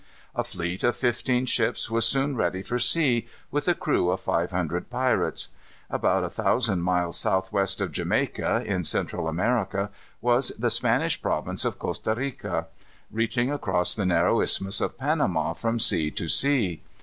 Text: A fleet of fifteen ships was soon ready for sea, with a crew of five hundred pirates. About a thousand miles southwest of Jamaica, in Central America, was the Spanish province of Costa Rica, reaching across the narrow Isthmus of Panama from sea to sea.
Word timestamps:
A 0.33 0.43
fleet 0.43 0.83
of 0.83 0.95
fifteen 0.95 1.45
ships 1.45 1.91
was 1.91 2.07
soon 2.07 2.35
ready 2.35 2.63
for 2.63 2.79
sea, 2.79 3.27
with 3.51 3.67
a 3.67 3.75
crew 3.75 4.09
of 4.09 4.19
five 4.19 4.49
hundred 4.49 4.89
pirates. 4.89 5.49
About 5.91 6.23
a 6.23 6.29
thousand 6.31 6.81
miles 6.81 7.15
southwest 7.19 7.79
of 7.81 7.91
Jamaica, 7.91 8.63
in 8.65 8.83
Central 8.83 9.27
America, 9.27 9.91
was 10.19 10.53
the 10.57 10.71
Spanish 10.71 11.21
province 11.21 11.65
of 11.65 11.77
Costa 11.77 12.15
Rica, 12.15 12.65
reaching 13.11 13.51
across 13.51 13.93
the 13.93 14.07
narrow 14.07 14.41
Isthmus 14.41 14.81
of 14.81 14.97
Panama 14.97 15.53
from 15.53 15.77
sea 15.77 16.09
to 16.09 16.27
sea. 16.27 16.81